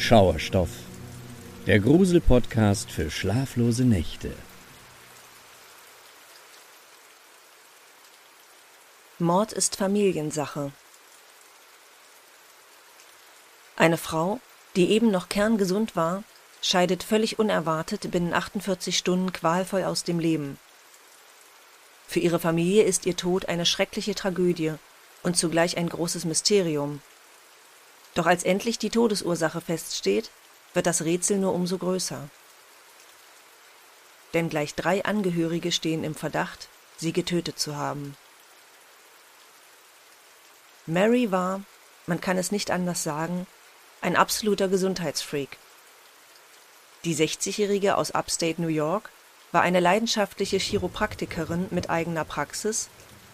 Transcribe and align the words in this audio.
Schauerstoff, 0.00 0.70
der 1.66 1.80
Grusel-Podcast 1.80 2.90
für 2.90 3.10
schlaflose 3.10 3.84
Nächte. 3.84 4.32
Mord 9.18 9.52
ist 9.52 9.74
Familiensache. 9.74 10.70
Eine 13.76 13.98
Frau, 13.98 14.40
die 14.76 14.88
eben 14.92 15.10
noch 15.10 15.28
kerngesund 15.28 15.96
war, 15.96 16.22
scheidet 16.62 17.02
völlig 17.02 17.40
unerwartet 17.40 18.08
binnen 18.12 18.32
48 18.32 18.96
Stunden 18.96 19.32
qualvoll 19.32 19.82
aus 19.82 20.04
dem 20.04 20.20
Leben. 20.20 20.58
Für 22.06 22.20
ihre 22.20 22.38
Familie 22.38 22.84
ist 22.84 23.04
ihr 23.04 23.16
Tod 23.16 23.46
eine 23.46 23.66
schreckliche 23.66 24.14
Tragödie 24.14 24.74
und 25.24 25.36
zugleich 25.36 25.76
ein 25.76 25.88
großes 25.88 26.24
Mysterium. 26.24 27.02
Doch 28.18 28.26
als 28.26 28.42
endlich 28.42 28.80
die 28.80 28.90
Todesursache 28.90 29.60
feststeht, 29.60 30.32
wird 30.74 30.86
das 30.86 31.02
Rätsel 31.02 31.38
nur 31.38 31.54
umso 31.54 31.78
größer. 31.78 32.28
Denn 34.34 34.48
gleich 34.48 34.74
drei 34.74 35.04
Angehörige 35.04 35.70
stehen 35.70 36.02
im 36.02 36.16
Verdacht, 36.16 36.68
sie 36.96 37.12
getötet 37.12 37.60
zu 37.60 37.76
haben. 37.76 38.16
Mary 40.84 41.30
war, 41.30 41.62
man 42.06 42.20
kann 42.20 42.38
es 42.38 42.50
nicht 42.50 42.72
anders 42.72 43.04
sagen, 43.04 43.46
ein 44.00 44.16
absoluter 44.16 44.66
Gesundheitsfreak. 44.66 45.56
Die 47.04 47.14
60-Jährige 47.14 47.96
aus 47.96 48.10
Upstate 48.10 48.60
New 48.60 48.66
York 48.66 49.10
war 49.52 49.62
eine 49.62 49.78
leidenschaftliche 49.78 50.58
Chiropraktikerin 50.58 51.68
mit 51.70 51.88
eigener 51.88 52.24
Praxis, 52.24 52.88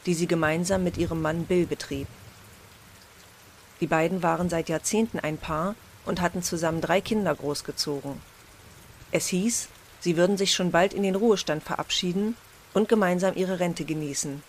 die 0.04 0.12
sie 0.12 0.26
gemeinsam 0.26 0.84
mit 0.84 0.98
ihrem 0.98 1.22
Mann 1.22 1.46
Bill 1.46 1.64
betrieb. 1.64 2.06
Die 3.84 3.88
beiden 3.88 4.22
waren 4.22 4.48
seit 4.48 4.70
Jahrzehnten 4.70 5.18
ein 5.18 5.36
Paar 5.36 5.74
und 6.06 6.22
hatten 6.22 6.42
zusammen 6.42 6.80
drei 6.80 7.02
Kinder 7.02 7.34
großgezogen. 7.34 8.18
Es 9.12 9.26
hieß, 9.26 9.68
sie 10.00 10.16
würden 10.16 10.38
sich 10.38 10.54
schon 10.54 10.70
bald 10.70 10.94
in 10.94 11.02
den 11.02 11.14
Ruhestand 11.14 11.62
verabschieden 11.62 12.34
und 12.72 12.88
gemeinsam 12.88 13.36
ihre 13.36 13.60
Rente 13.60 13.84
genießen. 13.84 14.42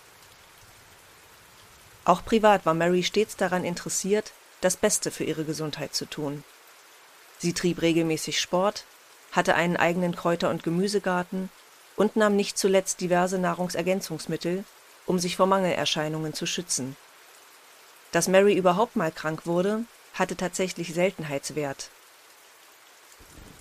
Auch 2.06 2.24
privat 2.24 2.64
war 2.64 2.72
Mary 2.72 3.02
stets 3.02 3.36
daran 3.36 3.62
interessiert, 3.62 4.32
das 4.62 4.78
Beste 4.78 5.10
für 5.10 5.24
ihre 5.24 5.44
Gesundheit 5.44 5.94
zu 5.94 6.06
tun. 6.06 6.42
Sie 7.36 7.52
trieb 7.52 7.82
regelmäßig 7.82 8.40
Sport, 8.40 8.86
hatte 9.32 9.54
einen 9.54 9.76
eigenen 9.76 10.16
Kräuter- 10.16 10.48
und 10.48 10.62
Gemüsegarten 10.62 11.50
und 11.94 12.16
nahm 12.16 12.36
nicht 12.36 12.56
zuletzt 12.56 13.02
diverse 13.02 13.38
Nahrungsergänzungsmittel, 13.38 14.64
um 15.04 15.18
sich 15.18 15.36
vor 15.36 15.44
Mangelerscheinungen 15.44 16.32
zu 16.32 16.46
schützen. 16.46 16.96
Dass 18.16 18.28
Mary 18.28 18.54
überhaupt 18.54 18.96
mal 18.96 19.12
krank 19.12 19.44
wurde, 19.44 19.84
hatte 20.14 20.38
tatsächlich 20.38 20.94
Seltenheitswert. 20.94 21.90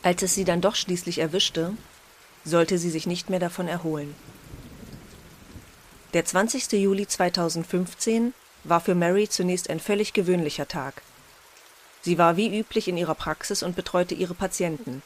Als 0.01 0.21
es 0.21 0.33
sie 0.33 0.45
dann 0.45 0.61
doch 0.61 0.75
schließlich 0.75 1.17
erwischte, 1.17 1.73
sollte 2.45 2.77
sie 2.77 2.89
sich 2.89 3.05
nicht 3.05 3.29
mehr 3.29 3.41
davon 3.41 3.67
erholen. 3.67 4.15
Der 6.13 6.23
20. 6.23 6.71
Juli 6.71 7.05
2015 7.05 8.33
war 8.63 8.79
für 8.79 8.95
Mary 8.95 9.27
zunächst 9.27 9.69
ein 9.69 9.81
völlig 9.81 10.13
gewöhnlicher 10.13 10.69
Tag. 10.69 11.01
Sie 12.01 12.17
war 12.17 12.37
wie 12.37 12.57
üblich 12.57 12.87
in 12.87 12.95
ihrer 12.95 13.15
Praxis 13.15 13.61
und 13.61 13.75
betreute 13.75 14.15
ihre 14.15 14.35
Patienten. 14.35 15.03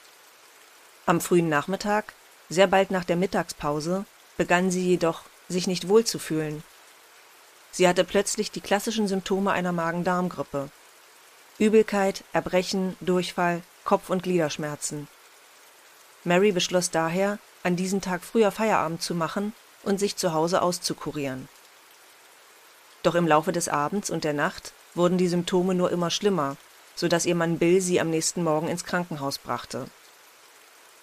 Am 1.08 1.22
frühen 1.22 1.50
Nachmittag, 1.50 2.14
sehr 2.50 2.67
bald 2.67 2.92
nach 2.92 3.03
der 3.03 3.16
Mittagspause, 3.16 4.05
begann 4.38 4.70
sie 4.70 4.86
jedoch, 4.86 5.23
sich 5.47 5.66
nicht 5.66 5.88
wohl 5.88 6.05
zu 6.05 6.20
fühlen. 6.20 6.61
Sie 7.72 7.88
hatte 7.88 8.03
plötzlich 8.03 8.52
die 8.52 8.62
klassischen 8.62 9.08
Symptome 9.08 9.52
einer 9.52 9.72
Magen-Darm-Grippe. 9.72 10.70
Übelkeit, 11.58 12.23
Erbrechen, 12.33 12.95
Durchfall, 13.02 13.61
Kopf- 13.83 14.10
und 14.10 14.23
Gliederschmerzen. 14.23 15.08
Mary 16.23 16.52
beschloss 16.52 16.89
daher, 16.89 17.39
an 17.64 17.76
diesem 17.76 18.02
Tag 18.02 18.23
früher 18.23 18.52
Feierabend 18.52 19.02
zu 19.02 19.14
machen 19.14 19.54
und 19.83 19.99
sich 19.99 20.16
zu 20.16 20.33
Hause 20.33 20.61
auszukurieren. 20.61 21.49
Doch 23.04 23.16
im 23.16 23.27
Laufe 23.27 23.52
des 23.52 23.70
Abends 23.70 24.10
und 24.10 24.23
der 24.23 24.33
Nacht 24.33 24.73
wurden 24.95 25.17
die 25.17 25.27
Symptome 25.27 25.76
nur 25.76 25.92
immer 25.92 26.10
schlimmer, 26.10 26.58
so 26.95 27.08
dass 27.08 27.26
ihr 27.26 27.36
Mann 27.36 27.60
Bill 27.60 27.82
sie 27.82 27.99
am 27.99 28.10
nächsten 28.10 28.44
Morgen 28.44 28.67
ins 28.67 28.83
Krankenhaus 28.83 29.38
brachte. 29.38 29.86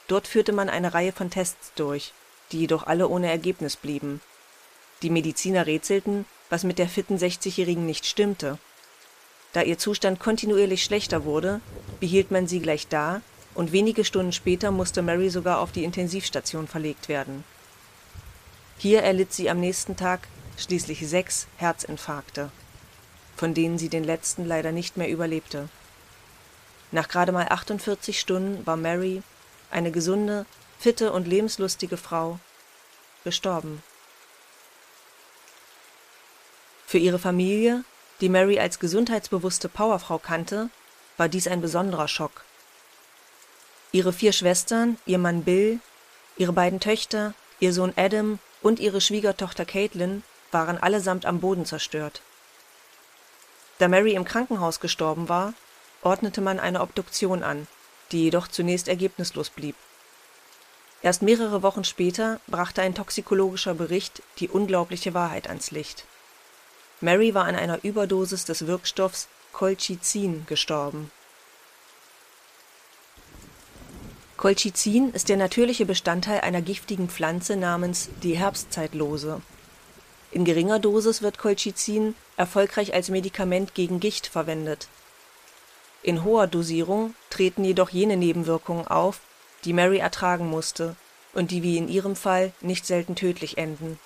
Dort 0.09 0.27
führte 0.27 0.53
man 0.53 0.69
eine 0.69 0.95
Reihe 0.95 1.13
von 1.13 1.31
Tests 1.31 1.73
durch, 1.75 2.13
die 2.53 2.61
jedoch 2.61 2.87
alle 2.87 3.09
ohne 3.09 3.31
Ergebnis 3.31 3.77
blieben. 3.77 4.21
Die 5.03 5.11
Mediziner 5.11 5.67
rätselten, 5.67 6.27
was 6.51 6.65
mit 6.65 6.79
der 6.79 6.89
fitten 6.89 7.17
60-Jährigen 7.17 7.87
nicht 7.87 8.07
stimmte. 8.07 8.59
Da 9.53 9.63
ihr 9.63 9.79
Zustand 9.79 10.21
kontinuierlich 10.21 10.85
schlechter 10.85 11.25
wurde, 11.25 11.61
behielt 12.01 12.31
man 12.31 12.47
sie 12.47 12.61
gleich 12.61 12.89
da 12.89 13.23
und 13.55 13.73
wenige 13.73 14.05
Stunden 14.05 14.33
später 14.33 14.71
musste 14.71 15.03
Mary 15.03 15.31
sogar 15.31 15.61
auf 15.61 15.73
die 15.73 15.85
Intensivstation 15.85 16.69
verlegt 16.69 17.09
werden. 17.09 17.43
Hier 18.79 19.03
erlitt 19.03 19.33
sie 19.33 19.49
am 19.49 19.61
nächsten 19.61 19.97
Tag 19.97 20.29
schließlich 20.59 21.07
sechs 21.09 21.47
Herzinfarkte, 21.57 22.51
von 23.37 23.55
denen 23.55 23.79
sie 23.79 23.89
den 23.89 24.05
letzten 24.05 24.45
leider 24.45 24.73
nicht 24.73 24.97
mehr 24.97 25.09
überlebte. 25.09 25.69
Nach 26.93 27.09
gerade 27.09 27.33
mal 27.33 27.47
48 27.49 28.21
Stunden 28.21 28.67
war 28.67 28.77
Mary 28.77 29.23
eine 29.71 29.91
gesunde, 29.91 30.47
fitte 30.79 31.13
und 31.13 31.27
lebenslustige 31.27 31.97
Frau, 31.97 32.39
gestorben. 33.25 33.83
Für 36.87 36.99
ihre 36.99 37.19
Familie, 37.19 37.85
die 38.21 38.29
Mary 38.29 38.59
als 38.59 38.79
gesundheitsbewusste 38.79 39.69
Powerfrau 39.69 40.19
kannte, 40.19 40.71
war 41.17 41.29
dies 41.29 41.49
ein 41.49 41.61
besonderer 41.61 42.09
Schock. 42.09 42.45
Ihre 43.93 44.13
vier 44.13 44.33
Schwestern, 44.33 44.99
ihr 45.07 45.19
Mann 45.19 45.43
Bill, 45.43 45.81
ihre 46.37 46.53
beiden 46.53 46.81
Töchter, 46.81 47.35
ihr 47.61 47.73
Sohn 47.73 47.93
Adam 47.97 48.39
und 48.63 48.81
ihre 48.81 49.01
Schwiegertochter 49.01 49.65
Caitlin 49.65 50.23
waren 50.53 50.79
allesamt 50.79 51.27
am 51.27 51.41
Boden 51.41 51.67
zerstört. 51.67 52.23
Da 53.79 53.89
Mary 53.89 54.15
im 54.15 54.25
Krankenhaus 54.25 54.81
gestorben 54.81 55.29
war, 55.29 55.55
ordnete 56.03 56.41
man 56.41 56.61
eine 56.61 56.81
Obduktion 56.81 57.43
an 57.43 57.67
die 58.13 58.25
jedoch 58.25 58.49
zunächst 58.49 58.89
ergebnislos 58.89 59.51
blieb. 59.51 59.77
Erst 61.03 61.23
mehrere 61.23 61.63
Wochen 61.63 61.85
später 61.85 62.41
brachte 62.47 62.83
ein 62.83 62.95
toxikologischer 62.95 63.75
Bericht 63.75 64.23
die 64.39 64.49
unglaubliche 64.49 65.15
Wahrheit 65.15 65.49
ans 65.49 65.71
Licht. 65.71 66.05
Mary 67.01 67.35
war 67.35 67.45
an 67.45 67.57
einer 67.57 67.85
Überdosis 67.85 68.45
des 68.45 68.67
Wirkstoffs 68.67 69.29
Colchicin 69.53 70.45
gestorben. 70.47 71.11
Colchicin 74.37 75.13
ist 75.13 75.29
der 75.29 75.37
natürliche 75.37 75.87
Bestandteil 75.87 76.41
einer 76.41 76.61
giftigen 76.61 77.09
Pflanze 77.09 77.57
namens 77.57 78.11
die 78.23 78.37
Herbstzeitlose. 78.37 79.41
In 80.31 80.45
geringer 80.45 80.79
Dosis 80.79 81.23
wird 81.23 81.39
Colchicin 81.39 82.15
erfolgreich 82.37 82.93
als 82.93 83.09
Medikament 83.09 83.75
gegen 83.75 84.01
Gicht 84.01 84.27
verwendet 84.27 84.89
in 86.07 86.23
hoher 86.23 86.47
Dosierung 86.47 87.15
treten 87.31 87.65
jedoch 87.65 87.91
jene 87.91 88.17
Nebenwirkungen 88.17 88.87
auf, 88.87 89.19
die 89.65 89.73
Mary 89.73 89.99
ertragen 89.99 90.49
musste 90.49 90.95
und 91.35 91.51
die 91.51 91.65
wie 91.65 91.77
in 91.77 91.89
ihrem 91.89 92.15
Fall 92.15 92.53
nicht 92.61 92.87
selten 92.87 93.17
tödlich 93.17 93.59
enden. 93.59 93.99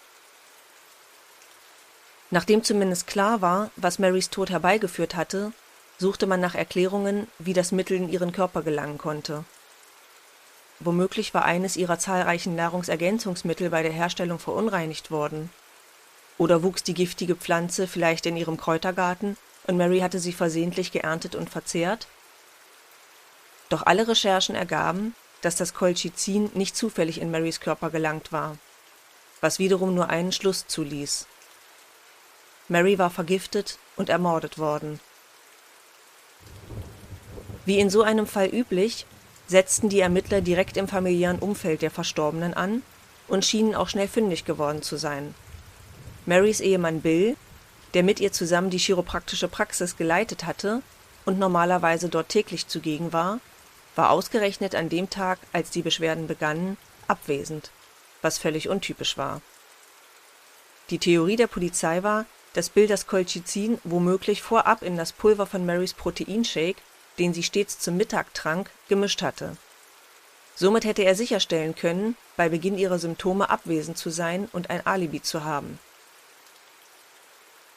Nachdem 2.30 2.62
zumindest 2.62 3.06
klar 3.06 3.42
war, 3.42 3.70
was 3.76 3.98
Marys 3.98 4.30
Tod 4.30 4.50
herbeigeführt 4.50 5.16
hatte, 5.16 5.52
suchte 5.98 6.26
man 6.26 6.40
nach 6.40 6.54
Erklärungen, 6.54 7.26
wie 7.38 7.52
das 7.52 7.72
Mittel 7.72 7.96
in 7.96 8.08
ihren 8.08 8.32
Körper 8.32 8.62
gelangen 8.62 8.98
konnte. 8.98 9.44
Womöglich 10.78 11.34
war 11.34 11.44
eines 11.44 11.76
ihrer 11.76 11.98
zahlreichen 11.98 12.54
Nahrungsergänzungsmittel 12.54 13.68
bei 13.68 13.82
der 13.82 13.92
Herstellung 13.92 14.38
verunreinigt 14.38 15.10
worden. 15.10 15.50
Oder 16.38 16.62
wuchs 16.62 16.82
die 16.82 16.94
giftige 16.94 17.36
Pflanze 17.36 17.86
vielleicht 17.86 18.24
in 18.24 18.36
ihrem 18.36 18.56
Kräutergarten 18.56 19.36
und 19.66 19.76
Mary 19.76 20.00
hatte 20.00 20.18
sie 20.18 20.32
versehentlich 20.32 20.90
geerntet 20.90 21.34
und 21.34 21.50
verzehrt? 21.50 22.06
Doch 23.68 23.84
alle 23.84 24.08
Recherchen 24.08 24.54
ergaben, 24.54 25.14
dass 25.42 25.56
das 25.56 25.74
Colchicin 25.74 26.50
nicht 26.54 26.76
zufällig 26.76 27.20
in 27.20 27.30
Marys 27.30 27.60
Körper 27.60 27.90
gelangt 27.90 28.32
war, 28.32 28.56
was 29.42 29.58
wiederum 29.58 29.94
nur 29.94 30.08
einen 30.08 30.32
Schluss 30.32 30.66
zuließ. 30.66 31.26
Mary 32.70 32.98
war 32.98 33.10
vergiftet 33.10 33.78
und 33.96 34.08
ermordet 34.08 34.56
worden. 34.56 35.00
Wie 37.66 37.78
in 37.78 37.90
so 37.90 38.02
einem 38.02 38.26
Fall 38.26 38.46
üblich, 38.46 39.04
setzten 39.46 39.90
die 39.90 40.00
Ermittler 40.00 40.40
direkt 40.40 40.78
im 40.78 40.88
familiären 40.88 41.40
Umfeld 41.40 41.82
der 41.82 41.90
Verstorbenen 41.90 42.54
an 42.54 42.82
und 43.28 43.44
schienen 43.44 43.74
auch 43.74 43.90
schnell 43.90 44.08
fündig 44.08 44.46
geworden 44.46 44.80
zu 44.80 44.96
sein. 44.96 45.34
Marys 46.24 46.60
Ehemann 46.60 47.02
Bill 47.02 47.36
der 47.94 48.02
mit 48.02 48.20
ihr 48.20 48.32
zusammen 48.32 48.70
die 48.70 48.78
chiropraktische 48.78 49.48
Praxis 49.48 49.96
geleitet 49.96 50.44
hatte 50.44 50.82
und 51.24 51.38
normalerweise 51.38 52.08
dort 52.08 52.28
täglich 52.28 52.68
zugegen 52.68 53.12
war, 53.12 53.40
war 53.96 54.10
ausgerechnet 54.10 54.74
an 54.74 54.88
dem 54.88 55.10
Tag, 55.10 55.38
als 55.52 55.70
die 55.70 55.82
Beschwerden 55.82 56.26
begannen, 56.26 56.76
abwesend, 57.08 57.70
was 58.22 58.38
völlig 58.38 58.68
untypisch 58.68 59.18
war. 59.18 59.42
Die 60.90 60.98
Theorie 60.98 61.36
der 61.36 61.48
Polizei 61.48 62.02
war, 62.02 62.26
dass 62.54 62.70
Bill 62.70 62.86
das 62.86 63.06
Colchicin 63.06 63.78
womöglich 63.84 64.42
vorab 64.42 64.82
in 64.82 64.96
das 64.96 65.12
Pulver 65.12 65.46
von 65.46 65.64
Marys 65.64 65.94
Proteinshake, 65.94 66.82
den 67.18 67.34
sie 67.34 67.42
stets 67.42 67.78
zum 67.78 67.96
Mittag 67.96 68.34
trank, 68.34 68.70
gemischt 68.88 69.22
hatte. 69.22 69.56
Somit 70.56 70.84
hätte 70.84 71.02
er 71.02 71.14
sicherstellen 71.14 71.74
können, 71.74 72.16
bei 72.36 72.48
Beginn 72.48 72.76
ihrer 72.76 72.98
Symptome 72.98 73.48
abwesend 73.48 73.96
zu 73.96 74.10
sein 74.10 74.48
und 74.52 74.70
ein 74.70 74.86
Alibi 74.86 75.22
zu 75.22 75.44
haben. 75.44 75.78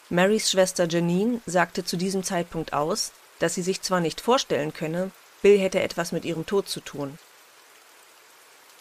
Marys 0.10 0.52
Schwester 0.52 0.88
Janine 0.88 1.40
sagte 1.46 1.86
zu 1.86 1.98
diesem 1.98 2.24
Zeitpunkt 2.24 2.74
aus, 2.74 3.14
dass 3.40 3.56
sie 3.56 3.62
sich 3.62 3.82
zwar 3.82 4.00
nicht 4.00 4.22
vorstellen 4.22 4.74
könne, 4.74 5.12
Bill 5.42 5.58
hätte 5.58 5.82
etwas 5.82 6.12
mit 6.12 6.26
ihrem 6.26 6.46
Tod 6.46 6.68
zu 6.68 6.82
tun. 6.82 7.18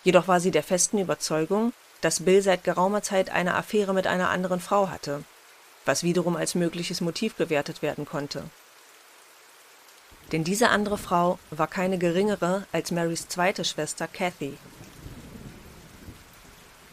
Jedoch 0.04 0.28
war 0.28 0.40
sie 0.40 0.50
der 0.50 0.62
festen 0.62 0.98
Überzeugung, 0.98 1.72
dass 2.00 2.24
Bill 2.24 2.42
seit 2.42 2.64
geraumer 2.64 3.02
Zeit 3.02 3.30
eine 3.30 3.54
Affäre 3.54 3.94
mit 3.94 4.06
einer 4.06 4.30
anderen 4.30 4.60
Frau 4.60 4.88
hatte, 4.90 5.24
was 5.84 6.02
wiederum 6.02 6.37
als 6.37 6.55
mögliches 6.55 7.00
Motiv 7.00 7.37
gewertet 7.37 7.82
werden 7.82 8.05
konnte. 8.06 8.44
Denn 10.31 10.44
diese 10.44 10.70
andere 10.70 10.99
Frau 10.99 11.38
war 11.50 11.67
keine 11.67 11.99
geringere 11.99 12.67
als 12.73 12.90
Marys 12.90 13.29
zweite 13.29 13.64
Schwester 13.64 14.08
Kathy. 14.08 14.56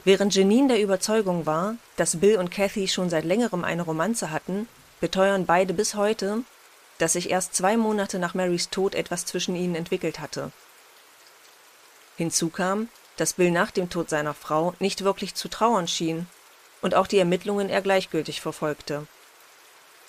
Während 0.03 0.33
Janine 0.33 0.69
der 0.69 0.81
Überzeugung 0.81 1.45
war, 1.45 1.75
dass 1.95 2.19
Bill 2.19 2.37
und 2.37 2.51
Kathy 2.51 2.87
schon 2.87 3.09
seit 3.09 3.25
längerem 3.25 3.63
eine 3.63 3.83
Romanze 3.83 4.31
hatten, 4.31 4.67
beteuern 4.99 5.45
beide 5.45 5.73
bis 5.73 5.95
heute, 5.95 6.43
dass 6.97 7.13
sich 7.13 7.29
erst 7.29 7.55
zwei 7.55 7.77
Monate 7.77 8.19
nach 8.19 8.33
Marys 8.33 8.69
Tod 8.69 8.95
etwas 8.95 9.25
zwischen 9.25 9.55
ihnen 9.55 9.75
entwickelt 9.75 10.19
hatte. 10.19 10.51
Hinzu 12.17 12.49
kam, 12.49 12.89
dass 13.15 13.33
Bill 13.33 13.51
nach 13.51 13.71
dem 13.71 13.89
Tod 13.89 14.09
seiner 14.09 14.33
Frau 14.33 14.73
nicht 14.79 15.03
wirklich 15.03 15.35
zu 15.35 15.47
trauern 15.47 15.87
schien 15.87 16.27
und 16.81 16.95
auch 16.95 17.07
die 17.07 17.19
Ermittlungen 17.19 17.69
er 17.69 17.81
gleichgültig 17.81 18.41
verfolgte. 18.41 19.07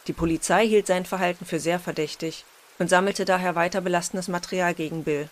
Die 0.06 0.12
Polizei 0.12 0.66
hielt 0.66 0.86
sein 0.86 1.04
Verhalten 1.04 1.44
für 1.44 1.60
sehr 1.60 1.78
verdächtig 1.78 2.44
und 2.78 2.88
sammelte 2.88 3.24
daher 3.24 3.54
weiter 3.54 3.80
belastendes 3.80 4.28
Material 4.28 4.74
gegen 4.74 5.04
Bill. 5.04 5.28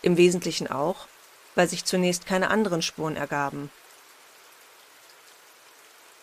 Im 0.00 0.16
Wesentlichen 0.16 0.68
auch, 0.68 1.06
weil 1.54 1.68
sich 1.68 1.84
zunächst 1.84 2.26
keine 2.26 2.50
anderen 2.50 2.82
Spuren 2.82 3.16
ergaben. 3.16 3.70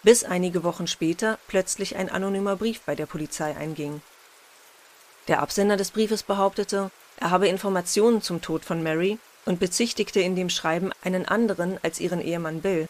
Bis 0.02 0.24
einige 0.24 0.64
Wochen 0.64 0.88
später 0.88 1.38
plötzlich 1.48 1.96
ein 1.96 2.10
anonymer 2.10 2.56
Brief 2.56 2.82
bei 2.82 2.96
der 2.96 3.06
Polizei 3.06 3.56
einging. 3.56 4.02
Der 5.28 5.42
Absender 5.42 5.78
des 5.78 5.92
Briefes 5.92 6.24
behauptete, 6.24 6.90
er 7.18 7.30
habe 7.30 7.48
Informationen 7.48 8.22
zum 8.22 8.42
Tod 8.42 8.64
von 8.64 8.82
Mary 8.82 9.20
und 9.46 9.60
bezichtigte 9.60 10.22
in 10.22 10.36
dem 10.36 10.50
Schreiben 10.50 10.92
einen 11.04 11.28
anderen 11.28 11.78
als 11.84 12.00
ihren 12.00 12.22
Ehemann 12.22 12.62
Bill. 12.62 12.88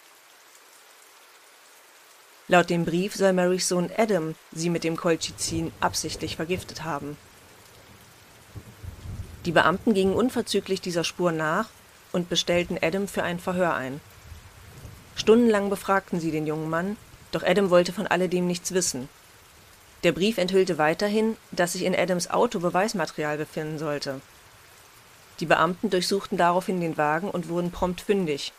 Laut 2.50 2.72
dem 2.72 2.84
Brief 2.84 3.16
soll 3.16 3.32
Marys 3.32 3.68
Sohn 3.68 3.92
Adam 3.96 4.34
sie 4.52 4.72
mit 4.72 4.84
dem 4.84 4.98
Colchicin 4.98 5.72
absichtlich 5.80 6.36
vergiftet 6.36 6.84
haben. 6.84 7.16
Die 9.46 9.52
Beamten 9.52 9.94
gingen 9.94 10.16
unverzüglich 10.16 10.82
dieser 10.82 11.04
Spur 11.04 11.32
nach 11.32 11.70
und 12.12 12.28
bestellten 12.28 12.80
Adam 12.82 13.08
für 13.08 13.22
ein 13.22 13.40
Verhör 13.40 13.76
ein. 13.76 14.02
Stundenlang 15.16 15.70
befragten 15.70 16.20
sie 16.20 16.32
den 16.32 16.48
jungen 16.48 16.72
Mann, 16.72 16.98
doch 17.32 17.44
Adam 17.44 17.70
wollte 17.70 17.94
von 17.94 18.08
alledem 18.08 18.48
nichts 18.48 18.74
wissen. 18.74 19.10
Der 20.04 20.12
Brief 20.12 20.40
enthüllte 20.40 20.80
weiterhin, 20.80 21.38
dass 21.52 21.74
sich 21.74 21.84
in 21.84 21.96
Adams 21.96 22.32
Auto 22.32 22.60
Beweismaterial 22.60 23.38
befinden 23.38 23.78
sollte. 23.78 24.22
Die 25.40 25.46
Beamten 25.46 25.92
durchsuchten 25.92 26.38
daraufhin 26.38 26.82
den 26.82 26.98
Wagen 26.98 27.30
und 27.30 27.48
wurden 27.48 27.70
prompt 27.70 28.02
fündig. 28.02 28.54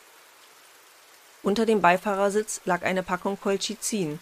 Unter 1.42 1.66
dem 1.66 1.80
Beifahrersitz 1.80 2.60
lag 2.64 2.82
eine 2.82 3.02
Packung 3.02 3.40
Colchicin, 3.40 4.18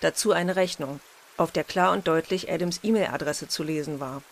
dazu 0.00 0.32
eine 0.32 0.56
Rechnung, 0.56 1.00
auf 1.36 1.50
der 1.50 1.64
klar 1.64 1.92
und 1.92 2.06
deutlich 2.06 2.50
Adams 2.50 2.80
E-Mail-Adresse 2.82 3.48
zu 3.48 3.62
lesen 3.62 4.00
war 4.00 4.22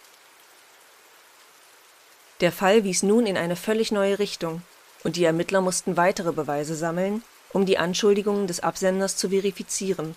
der 2.40 2.52
Fall 2.52 2.84
wies 2.84 3.02
nun 3.02 3.26
in 3.26 3.36
eine 3.36 3.56
völlig 3.56 3.90
neue 3.90 4.18
Richtung, 4.18 4.62
und 5.02 5.16
die 5.16 5.24
Ermittler 5.24 5.60
mussten 5.60 5.96
weitere 5.96 6.32
Beweise 6.32 6.74
sammeln, 6.74 7.22
um 7.52 7.66
die 7.66 7.78
Anschuldigungen 7.78 8.46
des 8.46 8.60
Absenders 8.60 9.16
zu 9.16 9.30
verifizieren. 9.30 10.16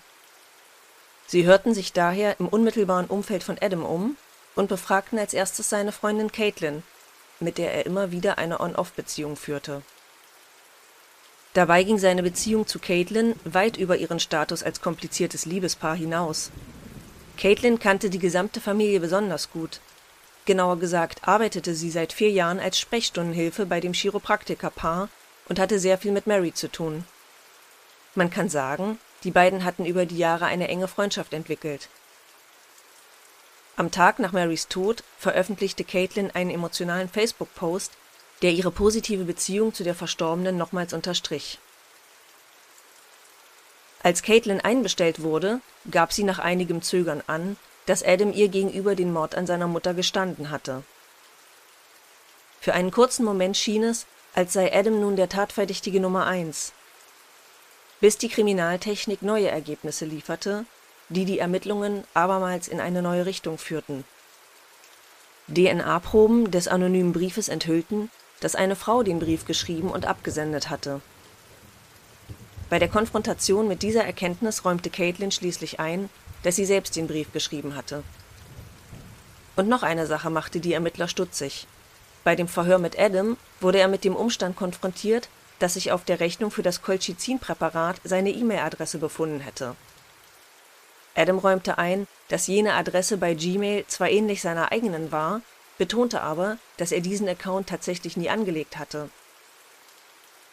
Sie 1.26 1.44
hörten 1.44 1.74
sich 1.74 1.92
daher 1.92 2.38
im 2.38 2.48
unmittelbaren 2.48 3.06
Umfeld 3.06 3.42
von 3.42 3.58
Adam 3.60 3.84
um 3.84 4.16
und 4.54 4.68
befragten 4.68 5.18
als 5.18 5.34
erstes 5.34 5.70
seine 5.70 5.92
Freundin 5.92 6.30
Caitlin, 6.30 6.82
mit 7.40 7.58
der 7.58 7.72
er 7.72 7.86
immer 7.86 8.12
wieder 8.12 8.38
eine 8.38 8.60
On-Off-Beziehung 8.60 9.36
führte. 9.36 9.82
Dabei 11.54 11.84
ging 11.84 11.98
seine 11.98 12.22
Beziehung 12.22 12.66
zu 12.66 12.78
Caitlin 12.78 13.34
weit 13.44 13.76
über 13.76 13.96
ihren 13.96 14.20
Status 14.20 14.62
als 14.62 14.80
kompliziertes 14.80 15.44
Liebespaar 15.44 15.96
hinaus. 15.96 16.50
Caitlin 17.36 17.78
kannte 17.78 18.10
die 18.10 18.18
gesamte 18.18 18.60
Familie 18.60 19.00
besonders 19.00 19.50
gut 19.50 19.80
Genauer 20.44 20.78
gesagt 20.78 21.28
arbeitete 21.28 21.74
sie 21.74 21.90
seit 21.90 22.12
vier 22.12 22.30
Jahren 22.30 22.58
als 22.58 22.78
Sprechstundenhilfe 22.78 23.64
bei 23.64 23.80
dem 23.80 23.92
Chiropraktikerpaar 23.92 25.08
und 25.48 25.60
hatte 25.60 25.78
sehr 25.78 25.98
viel 25.98 26.10
mit 26.10 26.26
Mary 26.26 26.52
zu 26.52 26.70
tun. 26.70 27.04
Man 28.14 28.28
kann 28.28 28.48
sagen, 28.48 28.98
die 29.22 29.30
beiden 29.30 29.64
hatten 29.64 29.86
über 29.86 30.04
die 30.04 30.18
Jahre 30.18 30.46
eine 30.46 30.66
enge 30.66 30.88
Freundschaft 30.88 31.32
entwickelt. 31.32 31.88
Am 33.76 33.90
Tag 33.90 34.18
nach 34.18 34.32
Marys 34.32 34.68
Tod 34.68 35.04
veröffentlichte 35.16 35.84
Caitlin 35.84 36.30
einen 36.32 36.50
emotionalen 36.50 37.08
Facebook-Post, 37.08 37.92
der 38.42 38.52
ihre 38.52 38.70
positive 38.70 39.24
Beziehung 39.24 39.72
zu 39.72 39.84
der 39.84 39.94
Verstorbenen 39.94 40.56
nochmals 40.56 40.92
unterstrich. 40.92 41.58
Als 44.02 44.22
Caitlin 44.22 44.60
einbestellt 44.60 45.22
wurde, 45.22 45.60
gab 45.90 46.12
sie 46.12 46.24
nach 46.24 46.40
einigem 46.40 46.82
Zögern 46.82 47.22
an, 47.28 47.56
dass 47.86 48.02
Adam 48.02 48.32
ihr 48.32 48.48
gegenüber 48.48 48.96
den 48.96 49.12
Mord 49.12 49.36
an 49.36 49.46
seiner 49.46 49.68
Mutter 49.68 49.94
gestanden 49.94 50.50
hatte. 50.50 50.82
Für 52.60 52.74
einen 52.74 52.90
kurzen 52.90 53.24
Moment 53.24 53.56
schien 53.56 53.84
es, 53.84 54.06
als 54.34 54.52
sei 54.52 54.72
Adam 54.72 55.00
nun 55.00 55.16
der 55.16 55.28
Tatverdächtige 55.28 56.00
Nummer 56.00 56.26
eins. 56.26 56.72
Bis 58.00 58.18
die 58.18 58.28
Kriminaltechnik 58.28 59.22
neue 59.22 59.48
Ergebnisse 59.48 60.04
lieferte, 60.04 60.64
die 61.08 61.24
die 61.24 61.38
Ermittlungen 61.38 62.04
abermals 62.14 62.66
in 62.68 62.80
eine 62.80 63.02
neue 63.02 63.26
Richtung 63.26 63.58
führten. 63.58 64.04
DNA-Proben 65.48 66.50
des 66.50 66.68
anonymen 66.68 67.12
Briefes 67.12 67.48
enthüllten, 67.48 68.10
dass 68.42 68.56
eine 68.56 68.74
Frau 68.76 69.04
den 69.04 69.20
Brief 69.20 69.46
geschrieben 69.46 69.90
und 69.90 70.04
abgesendet 70.04 70.68
hatte. 70.68 71.00
Bei 72.68 72.78
der 72.80 72.88
Konfrontation 72.88 73.68
mit 73.68 73.82
dieser 73.82 74.04
Erkenntnis 74.04 74.64
räumte 74.64 74.90
Caitlin 74.90 75.30
schließlich 75.30 75.78
ein, 75.78 76.10
dass 76.42 76.56
sie 76.56 76.64
selbst 76.64 76.96
den 76.96 77.06
Brief 77.06 77.32
geschrieben 77.32 77.76
hatte. 77.76 78.02
Und 79.54 79.68
noch 79.68 79.84
eine 79.84 80.06
Sache 80.06 80.28
machte 80.28 80.58
die 80.58 80.72
Ermittler 80.72 81.06
stutzig. 81.06 81.68
Bei 82.24 82.34
dem 82.34 82.48
Verhör 82.48 82.78
mit 82.78 82.98
Adam 82.98 83.36
wurde 83.60 83.78
er 83.78 83.88
mit 83.88 84.02
dem 84.02 84.16
Umstand 84.16 84.56
konfrontiert, 84.56 85.28
dass 85.60 85.74
sich 85.74 85.92
auf 85.92 86.04
der 86.04 86.18
Rechnung 86.18 86.50
für 86.50 86.62
das 86.62 86.82
Colchicin-Präparat 86.82 88.00
seine 88.02 88.30
E-Mail-Adresse 88.30 88.98
befunden 88.98 89.40
hätte. 89.40 89.76
Adam 91.14 91.38
räumte 91.38 91.78
ein, 91.78 92.08
dass 92.28 92.48
jene 92.48 92.74
Adresse 92.74 93.18
bei 93.18 93.34
Gmail 93.34 93.84
zwar 93.86 94.10
ähnlich 94.10 94.40
seiner 94.40 94.72
eigenen 94.72 95.12
war, 95.12 95.42
betonte 95.78 96.20
aber, 96.20 96.58
dass 96.76 96.92
er 96.92 97.00
diesen 97.00 97.28
Account 97.28 97.68
tatsächlich 97.68 98.16
nie 98.16 98.30
angelegt 98.30 98.78
hatte. 98.78 99.10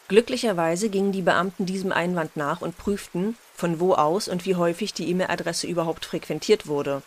Glücklicherweise 0.08 0.90
gingen 0.90 1.12
die 1.12 1.22
Beamten 1.22 1.68
diesem 1.68 1.92
Einwand 1.92 2.36
nach 2.36 2.62
und 2.62 2.78
prüften, 2.78 3.38
von 3.54 3.80
wo 3.80 3.94
aus 3.94 4.28
und 4.28 4.46
wie 4.46 4.56
häufig 4.56 4.94
die 4.94 5.08
E-Mail-Adresse 5.10 5.68
überhaupt 5.68 6.04
frequentiert 6.04 6.66
wurde. 6.66 7.04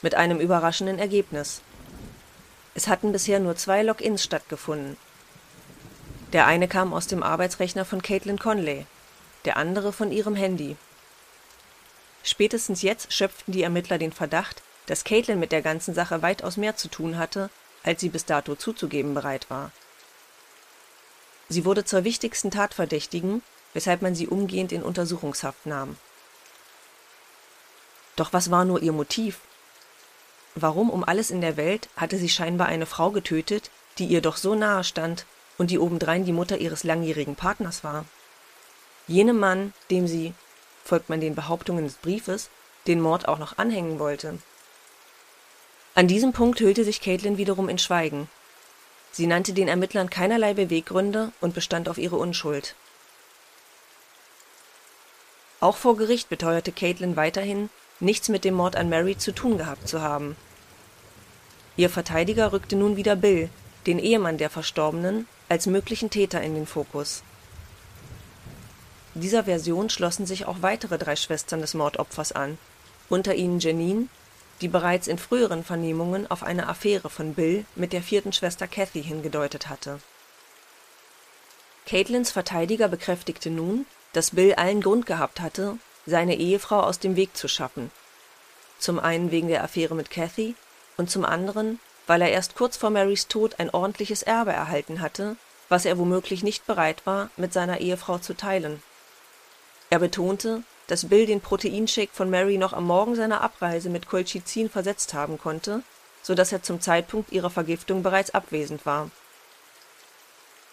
Mit 0.00 0.14
einem 0.14 0.40
überraschenden 0.40 0.98
Ergebnis. 0.98 1.60
Es 2.74 2.88
hatten 2.88 3.12
bisher 3.12 3.40
nur 3.40 3.56
zwei 3.56 3.82
Logins 3.82 4.24
stattgefunden. 4.24 4.96
Der 6.32 6.46
eine 6.46 6.66
kam 6.66 6.94
aus 6.94 7.06
dem 7.06 7.22
Arbeitsrechner 7.22 7.84
von 7.84 8.00
Caitlin 8.00 8.38
Conley, 8.38 8.86
der 9.44 9.58
andere 9.58 9.92
von 9.92 10.10
ihrem 10.10 10.34
Handy. 10.34 10.76
Spätestens 12.22 12.80
jetzt 12.80 13.12
schöpften 13.12 13.52
die 13.52 13.62
Ermittler 13.62 13.98
den 13.98 14.12
Verdacht, 14.12 14.62
dass 14.86 15.04
Caitlin 15.04 15.38
mit 15.38 15.52
der 15.52 15.62
ganzen 15.62 15.94
Sache 15.94 16.22
weitaus 16.22 16.56
mehr 16.56 16.76
zu 16.76 16.88
tun 16.88 17.18
hatte, 17.18 17.50
als 17.82 18.00
sie 18.00 18.08
bis 18.08 18.24
dato 18.24 18.54
zuzugeben 18.54 19.14
bereit 19.14 19.50
war. 19.50 19.70
Sie 21.48 21.64
wurde 21.64 21.84
zur 21.84 22.04
wichtigsten 22.04 22.50
Tatverdächtigen 22.50 23.42
weshalb 23.74 24.00
man 24.00 24.14
sie 24.14 24.28
umgehend 24.28 24.72
in 24.72 24.82
Untersuchungshaft 24.82 25.66
nahm. 25.66 25.96
Doch 28.16 28.32
was 28.32 28.50
war 28.50 28.64
nur 28.64 28.80
ihr 28.80 28.92
Motiv? 28.92 29.40
Warum 30.54 30.88
um 30.88 31.04
alles 31.04 31.30
in 31.30 31.40
der 31.40 31.56
Welt 31.56 31.88
hatte 31.96 32.16
sie 32.16 32.28
scheinbar 32.28 32.68
eine 32.68 32.86
Frau 32.86 33.10
getötet, 33.10 33.70
die 33.98 34.06
ihr 34.06 34.22
doch 34.22 34.36
so 34.36 34.54
nahe 34.54 34.84
stand 34.84 35.26
und 35.58 35.70
die 35.70 35.80
obendrein 35.80 36.24
die 36.24 36.32
Mutter 36.32 36.58
ihres 36.58 36.84
langjährigen 36.84 37.34
Partners 37.34 37.82
war? 37.82 38.04
Jenem 39.08 39.38
Mann, 39.38 39.74
dem 39.90 40.06
sie, 40.06 40.32
folgt 40.84 41.10
man 41.10 41.20
den 41.20 41.34
Behauptungen 41.34 41.84
des 41.84 41.94
Briefes, 41.94 42.50
den 42.86 43.00
Mord 43.00 43.26
auch 43.26 43.38
noch 43.38 43.58
anhängen 43.58 43.98
wollte. 43.98 44.38
An 45.96 46.08
diesem 46.08 46.32
Punkt 46.32 46.58
hüllte 46.58 46.82
sich 46.84 47.00
Caitlin 47.00 47.36
wiederum 47.36 47.68
in 47.68 47.78
Schweigen. 47.78 48.28
Sie 49.12 49.28
nannte 49.28 49.52
den 49.52 49.68
Ermittlern 49.68 50.10
keinerlei 50.10 50.52
Beweggründe 50.52 51.30
und 51.40 51.54
bestand 51.54 51.88
auf 51.88 51.98
ihre 51.98 52.16
Unschuld. 52.16 52.74
Auch 55.60 55.76
vor 55.76 55.96
Gericht 55.96 56.28
beteuerte 56.28 56.72
Caitlin 56.72 57.14
weiterhin, 57.14 57.70
nichts 58.00 58.28
mit 58.28 58.44
dem 58.44 58.54
Mord 58.54 58.74
an 58.74 58.88
Mary 58.88 59.16
zu 59.16 59.32
tun 59.32 59.56
gehabt 59.56 59.86
zu 59.86 60.02
haben. 60.02 60.36
Ihr 61.76 61.90
Verteidiger 61.90 62.52
rückte 62.52 62.74
nun 62.74 62.96
wieder 62.96 63.14
Bill, 63.14 63.48
den 63.86 64.00
Ehemann 64.00 64.36
der 64.36 64.50
Verstorbenen, 64.50 65.28
als 65.48 65.66
möglichen 65.66 66.10
Täter 66.10 66.42
in 66.42 66.56
den 66.56 66.66
Fokus. 66.66 67.22
Dieser 69.14 69.44
Version 69.44 69.90
schlossen 69.90 70.26
sich 70.26 70.46
auch 70.46 70.60
weitere 70.60 70.98
drei 70.98 71.14
Schwestern 71.14 71.60
des 71.60 71.74
Mordopfers 71.74 72.32
an, 72.32 72.58
unter 73.08 73.36
ihnen 73.36 73.60
Janine, 73.60 74.08
die 74.60 74.68
bereits 74.68 75.08
in 75.08 75.18
früheren 75.18 75.64
Vernehmungen 75.64 76.30
auf 76.30 76.42
eine 76.42 76.68
Affäre 76.68 77.10
von 77.10 77.34
Bill 77.34 77.64
mit 77.74 77.92
der 77.92 78.02
vierten 78.02 78.32
Schwester 78.32 78.66
Kathy 78.66 79.02
hingedeutet 79.02 79.68
hatte. 79.68 80.00
Caitlins 81.86 82.30
Verteidiger 82.30 82.88
bekräftigte 82.88 83.50
nun, 83.50 83.86
dass 84.12 84.30
Bill 84.30 84.54
allen 84.54 84.80
Grund 84.80 85.06
gehabt 85.06 85.40
hatte, 85.40 85.78
seine 86.06 86.36
Ehefrau 86.36 86.80
aus 86.80 86.98
dem 86.98 87.16
Weg 87.16 87.36
zu 87.36 87.48
schaffen. 87.48 87.90
Zum 88.78 88.98
einen 88.98 89.30
wegen 89.30 89.48
der 89.48 89.64
Affäre 89.64 89.94
mit 89.94 90.10
Kathy 90.10 90.54
und 90.96 91.10
zum 91.10 91.24
anderen, 91.24 91.80
weil 92.06 92.22
er 92.22 92.30
erst 92.30 92.54
kurz 92.54 92.76
vor 92.76 92.90
Marys 92.90 93.28
Tod 93.28 93.58
ein 93.58 93.70
ordentliches 93.70 94.22
Erbe 94.22 94.52
erhalten 94.52 95.00
hatte, 95.00 95.36
was 95.68 95.84
er 95.84 95.98
womöglich 95.98 96.42
nicht 96.42 96.66
bereit 96.66 97.06
war, 97.06 97.30
mit 97.36 97.52
seiner 97.52 97.80
Ehefrau 97.80 98.18
zu 98.18 98.34
teilen. 98.34 98.82
Er 99.90 99.98
betonte, 99.98 100.62
dass 100.86 101.08
Bill 101.08 101.26
den 101.26 101.40
Proteinshake 101.40 102.12
von 102.12 102.30
Mary 102.30 102.58
noch 102.58 102.72
am 102.72 102.86
Morgen 102.86 103.14
seiner 103.14 103.40
Abreise 103.40 103.90
mit 103.90 104.08
Colchicin 104.08 104.68
versetzt 104.68 105.14
haben 105.14 105.38
konnte, 105.38 105.82
so 106.22 106.34
dass 106.34 106.52
er 106.52 106.62
zum 106.62 106.80
Zeitpunkt 106.80 107.32
ihrer 107.32 107.50
Vergiftung 107.50 108.02
bereits 108.02 108.32
abwesend 108.32 108.84
war. 108.86 109.10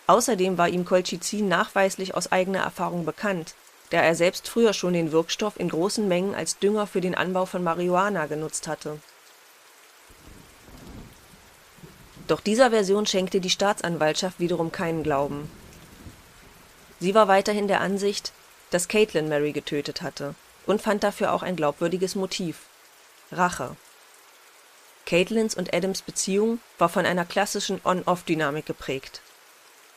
Außerdem 0.08 0.58
war 0.58 0.68
ihm 0.68 0.86
Colchicin 0.86 1.48
nachweislich 1.48 2.16
aus 2.16 2.32
eigener 2.32 2.60
Erfahrung 2.60 3.06
bekannt, 3.06 3.56
da 3.92 4.02
er 4.02 4.16
selbst 4.16 4.48
früher 4.48 4.74
schon 4.74 4.94
den 4.94 5.12
Wirkstoff 5.12 5.60
in 5.60 5.70
großen 5.70 6.08
Mengen 6.08 6.36
als 6.36 6.58
Dünger 6.60 6.88
für 6.88 7.02
den 7.02 7.16
Anbau 7.16 7.46
von 7.46 7.64
Marihuana 7.64 8.26
genutzt 8.26 8.68
hatte. 8.68 9.00
Doch 12.28 12.40
dieser 12.40 12.70
Version 12.70 13.06
schenkte 13.06 13.42
die 13.42 13.50
Staatsanwaltschaft 13.50 14.40
wiederum 14.40 14.72
keinen 14.72 15.04
Glauben. 15.04 15.52
Sie 17.00 17.14
war 17.14 17.28
weiterhin 17.28 17.68
der 17.68 17.82
Ansicht, 17.82 18.32
dass 18.72 18.88
Caitlin 18.88 19.30
Mary 19.30 19.52
getötet 19.52 20.02
hatte 20.02 20.34
und 20.66 20.82
fand 20.82 21.04
dafür 21.04 21.34
auch 21.34 21.44
ein 21.44 21.56
glaubwürdiges 21.56 22.16
Motiv: 22.16 22.58
Rache. 23.32 23.76
Caitlins 25.06 25.56
und 25.56 25.74
Adams 25.74 26.02
Beziehung 26.02 26.60
war 26.78 26.90
von 26.90 27.06
einer 27.06 27.26
klassischen 27.26 27.82
On-Off-Dynamik 27.84 28.66
geprägt. 28.66 29.22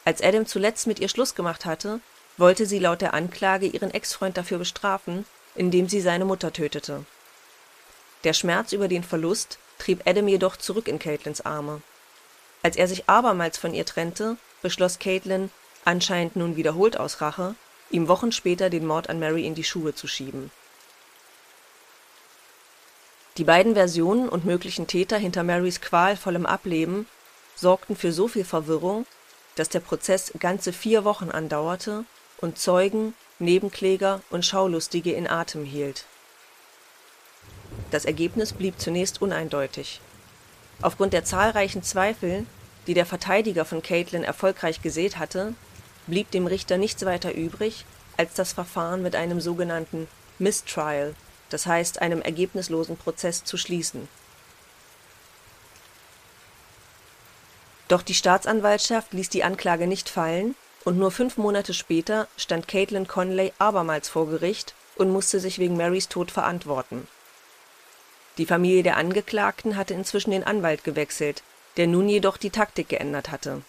Als 0.05 0.23
Adam 0.23 0.47
zuletzt 0.47 0.87
mit 0.87 0.99
ihr 0.99 1.09
Schluss 1.09 1.35
gemacht 1.35 1.65
hatte, 1.65 2.01
wollte 2.37 2.67
sie 2.67 2.79
laut 2.79 3.01
der 3.01 3.15
Anklage 3.15 3.67
ihren 3.67 3.93
Ex-Freund 3.93 4.37
dafür 4.37 4.59
bestrafen, 4.59 5.25
indem 5.55 5.89
sie 5.89 6.01
seine 6.01 6.25
Mutter 6.25 6.53
tötete. 6.53 7.05
Der 8.25 8.33
Schmerz 8.33 8.73
über 8.73 8.89
den 8.89 9.05
Verlust 9.05 9.59
trieb 9.79 10.03
Adam 10.07 10.29
jedoch 10.29 10.57
zurück 10.57 10.89
in 10.89 10.99
Caitlins 10.99 11.43
Arme. 11.43 11.83
Als 12.63 12.77
er 12.77 12.89
sich 12.89 13.09
abermals 13.09 13.59
von 13.59 13.75
ihr 13.75 13.85
trennte, 13.85 14.37
beschloss 14.63 14.99
Caitlin, 14.99 15.51
anscheinend 15.85 16.35
nun 16.35 16.57
wiederholt 16.57 16.99
aus 16.99 17.21
Rache, 17.21 17.55
ihm 17.91 18.09
Wochen 18.09 18.33
später 18.33 18.71
den 18.71 18.87
Mord 18.87 19.09
an 19.09 19.19
Mary 19.19 19.47
in 19.47 19.55
die 19.55 19.65
Schuhe 19.65 19.95
zu 19.95 20.07
schieben. 20.07 20.51
Die 23.37 23.45
beiden 23.45 23.75
Versionen 23.75 24.29
und 24.29 24.45
möglichen 24.45 24.87
Täter 24.87 25.19
hinter 25.19 25.43
Marys 25.43 25.81
qualvollem 25.81 26.47
Ableben 26.47 27.07
sorgten 27.57 27.97
für 27.97 28.13
so 28.13 28.29
viel 28.29 28.45
Verwirrung, 28.45 29.07
dass 29.57 29.69
der 29.69 29.81
Prozess 29.81 30.33
ganze 30.39 30.73
vier 30.73 31.05
Wochen 31.05 31.31
andauerte 31.31 32.05
und 32.39 32.59
Zeugen, 32.59 33.15
Nebenkläger 33.39 34.21
und 34.31 34.45
Schaulustige 34.45 35.13
in 35.13 35.29
Atem 35.29 35.65
hielt. 35.65 36.07
Das 37.91 38.05
Ergebnis 38.05 38.53
blieb 38.53 38.79
zunächst 38.79 39.21
uneindeutig. 39.21 40.01
Aufgrund 40.81 41.13
der 41.13 41.25
zahlreichen 41.25 41.83
Zweifel, 41.83 42.47
die 42.87 42.95
der 42.95 43.07
Verteidiger 43.07 43.65
von 43.65 43.83
Caitlin 43.83 44.25
erfolgreich 44.25 44.83
gesät 44.83 45.19
hatte, 45.19 45.55
blieb 46.07 46.31
dem 46.31 46.47
Richter 46.47 46.79
nichts 46.79 47.05
weiter 47.05 47.35
übrig, 47.35 47.85
als 48.17 48.35
das 48.35 48.53
Verfahren 48.53 49.03
mit 49.03 49.17
einem 49.17 49.41
sogenannten 49.41 50.09
Mistrial, 50.39 51.15
das 51.51 51.67
heißt 51.67 52.01
einem 52.03 52.23
ergebnislosen 52.23 52.97
Prozess, 52.97 53.45
zu 53.45 53.57
schließen. 53.57 54.09
Doch 57.89 58.03
die 58.03 58.15
Staatsanwaltschaft 58.15 59.13
ließ 59.13 59.29
die 59.29 59.45
Anklage 59.45 59.87
nicht 59.87 60.09
fallen 60.09 60.55
und 60.85 60.99
nur 60.99 61.11
fünf 61.11 61.37
Monate 61.37 61.75
später 61.75 62.29
stand 62.37 62.67
Caitlin 62.67 63.07
Conley 63.07 63.53
abermals 63.59 64.09
vor 64.09 64.29
Gericht 64.29 64.75
und 64.97 65.11
musste 65.11 65.39
sich 65.39 65.59
wegen 65.59 65.77
Marys 65.77 66.09
Tod 66.09 66.31
verantworten. 66.31 67.07
Die 68.39 68.47
Familie 68.47 68.83
der 68.83 68.97
Angeklagten 68.97 69.77
hatte 69.77 69.95
inzwischen 69.95 70.31
den 70.31 70.45
Anwalt 70.45 70.83
gewechselt, 70.83 71.43
der 71.77 71.87
nun 71.87 72.09
jedoch 72.09 72.37
die 72.37 72.51
Taktik 72.51 72.89
geändert 72.89 73.31
hatte 73.31 73.63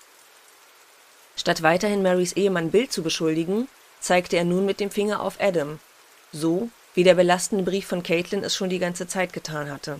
Statt 1.36 1.62
weiterhin 1.62 2.02
Marys 2.02 2.34
Ehemann 2.34 2.72
Bill 2.72 2.90
zu 2.90 3.04
beschuldigen, 3.04 3.68
zeigte 4.00 4.38
er 4.38 4.46
nun 4.46 4.66
mit 4.66 4.80
dem 4.80 4.92
Finger 4.92 5.22
auf 5.22 5.40
Adam, 5.40 5.80
so 6.32 6.70
wie 6.94 7.04
der 7.04 7.16
belastende 7.16 7.64
Brief 7.64 7.88
von 7.88 8.04
Caitlin 8.04 8.44
es 8.44 8.56
schon 8.56 8.70
die 8.70 8.80
ganze 8.80 9.08
Zeit 9.08 9.34
getan 9.34 9.70
hatte. 9.70 10.00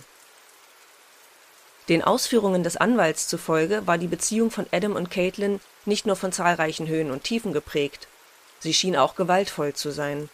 Den 1.88 2.02
Ausführungen 2.02 2.64
des 2.64 2.76
Anwalts 2.76 3.28
zufolge 3.28 3.86
war 3.86 3.98
die 3.98 4.08
Beziehung 4.08 4.50
von 4.50 4.66
Adam 4.72 4.96
und 4.96 5.10
Caitlin 5.10 5.60
nicht 5.84 6.06
nur 6.06 6.16
von 6.16 6.32
zahlreichen 6.32 6.88
Höhen 6.88 7.10
und 7.10 7.22
Tiefen 7.22 7.52
geprägt, 7.52 8.08
sie 8.58 8.74
schien 8.74 8.96
auch 8.96 9.14
gewaltvoll 9.14 9.74
zu 9.74 9.90
sein. 9.90 10.28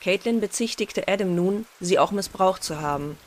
Caitlin 0.00 0.40
bezichtigte 0.40 1.08
Adam 1.08 1.34
nun, 1.34 1.66
sie 1.80 1.98
auch 1.98 2.10
missbraucht 2.10 2.64
zu 2.64 2.80
haben. 2.80 3.18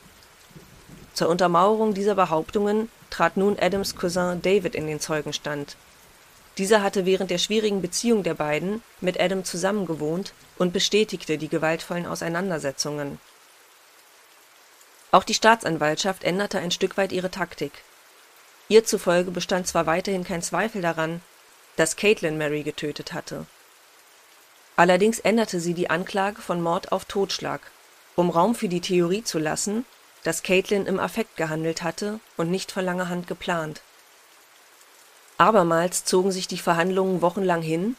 Zur 1.13 1.29
Untermauerung 1.29 1.93
dieser 1.93 2.15
Behauptungen 2.15 2.89
trat 3.09 3.37
nun 3.37 3.57
Adams 3.59 3.95
Cousin 3.95 4.41
David 4.41 4.75
in 4.75 4.87
den 4.87 4.99
Zeugenstand 4.99 5.77
dieser 6.57 6.81
hatte 6.81 7.05
während 7.05 7.31
der 7.31 7.37
schwierigen 7.37 7.81
Beziehung 7.81 8.23
der 8.23 8.33
beiden 8.33 8.81
mit 9.01 9.19
Adam 9.19 9.43
zusammengewohnt 9.43 10.33
und 10.57 10.71
bestätigte 10.71 11.37
die 11.37 11.49
gewaltvollen 11.49 12.05
Auseinandersetzungen. 12.05 13.19
Auch 15.11 15.23
die 15.23 15.33
Staatsanwaltschaft 15.33 16.23
änderte 16.23 16.59
ein 16.59 16.71
Stück 16.71 16.97
weit 16.97 17.11
ihre 17.11 17.31
Taktik. 17.31 17.71
Ihr 18.67 18.85
zufolge 18.85 19.31
bestand 19.31 19.67
zwar 19.67 19.85
weiterhin 19.85 20.23
kein 20.23 20.41
Zweifel 20.41 20.81
daran, 20.81 21.21
dass 21.75 21.97
Caitlin 21.97 22.37
Mary 22.37 22.63
getötet 22.63 23.13
hatte. 23.13 23.45
Allerdings 24.77 25.19
änderte 25.19 25.59
sie 25.59 25.73
die 25.73 25.89
Anklage 25.89 26.41
von 26.41 26.61
Mord 26.61 26.91
auf 26.91 27.05
Totschlag, 27.05 27.61
um 28.15 28.29
Raum 28.29 28.55
für 28.55 28.69
die 28.69 28.81
Theorie 28.81 29.23
zu 29.23 29.39
lassen, 29.39 29.85
dass 30.23 30.41
Caitlin 30.41 30.85
im 30.85 30.99
Affekt 30.99 31.37
gehandelt 31.37 31.83
hatte 31.83 32.19
und 32.37 32.49
nicht 32.49 32.71
von 32.71 32.83
langer 32.83 33.09
Hand 33.09 33.27
geplant 33.27 33.81
Abermals 35.37 36.05
zogen 36.05 36.31
sich 36.31 36.47
die 36.47 36.57
Verhandlungen 36.57 37.21
wochenlang 37.21 37.61
hin, 37.61 37.95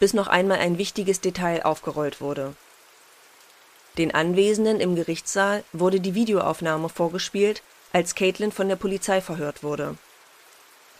bis 0.00 0.12
noch 0.12 0.26
einmal 0.26 0.58
ein 0.58 0.76
wichtiges 0.76 1.20
Detail 1.20 1.64
aufgerollt 1.64 2.20
wurde. 2.20 2.54
Den 3.96 4.14
Anwesenden 4.14 4.80
im 4.80 4.96
Gerichtssaal 4.96 5.64
wurde 5.72 6.00
die 6.00 6.14
Videoaufnahme 6.14 6.88
vorgespielt, 6.88 7.62
als 7.92 8.14
Caitlin 8.14 8.50
von 8.50 8.68
der 8.68 8.76
Polizei 8.76 9.20
verhört 9.20 9.62
wurde. 9.62 9.96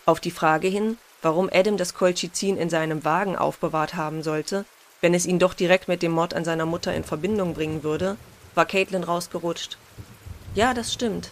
Auf 0.06 0.20
die 0.20 0.30
Frage 0.30 0.68
hin, 0.68 0.96
warum 1.20 1.50
Adam 1.52 1.76
das 1.76 1.94
Colchicin 1.94 2.56
in 2.56 2.70
seinem 2.70 3.04
Wagen 3.04 3.36
aufbewahrt 3.36 3.94
haben 3.94 4.22
sollte, 4.22 4.64
wenn 5.00 5.12
es 5.12 5.26
ihn 5.26 5.38
doch 5.38 5.54
direkt 5.54 5.88
mit 5.88 6.02
dem 6.02 6.12
Mord 6.12 6.34
an 6.34 6.44
seiner 6.44 6.66
Mutter 6.66 6.94
in 6.94 7.04
Verbindung 7.04 7.52
bringen 7.52 7.82
würde, 7.82 8.16
war 8.54 8.64
Caitlin 8.64 9.02
rausgerutscht. 9.02 9.76
Ja, 10.54 10.72
das 10.72 10.92
stimmt. 10.92 11.30